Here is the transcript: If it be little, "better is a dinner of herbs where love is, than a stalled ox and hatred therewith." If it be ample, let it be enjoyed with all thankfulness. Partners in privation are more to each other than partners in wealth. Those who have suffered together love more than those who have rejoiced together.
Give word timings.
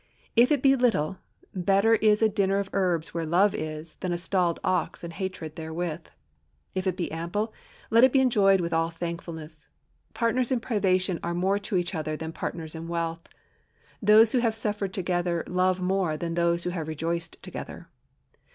If 0.35 0.51
it 0.51 0.63
be 0.63 0.75
little, 0.75 1.19
"better 1.53 1.93
is 1.93 2.23
a 2.23 2.27
dinner 2.27 2.57
of 2.57 2.71
herbs 2.73 3.13
where 3.13 3.23
love 3.23 3.53
is, 3.53 3.97
than 3.97 4.11
a 4.11 4.17
stalled 4.17 4.59
ox 4.63 5.03
and 5.03 5.13
hatred 5.13 5.55
therewith." 5.55 6.07
If 6.73 6.87
it 6.87 6.97
be 6.97 7.11
ample, 7.11 7.53
let 7.91 8.03
it 8.03 8.11
be 8.11 8.19
enjoyed 8.19 8.61
with 8.61 8.73
all 8.73 8.89
thankfulness. 8.89 9.67
Partners 10.15 10.51
in 10.51 10.59
privation 10.59 11.19
are 11.21 11.35
more 11.35 11.59
to 11.59 11.77
each 11.77 11.93
other 11.93 12.17
than 12.17 12.33
partners 12.33 12.73
in 12.73 12.87
wealth. 12.87 13.21
Those 14.01 14.31
who 14.31 14.39
have 14.39 14.55
suffered 14.55 14.91
together 14.91 15.43
love 15.45 15.79
more 15.79 16.17
than 16.17 16.33
those 16.33 16.63
who 16.63 16.71
have 16.71 16.87
rejoiced 16.87 17.37
together. 17.43 17.87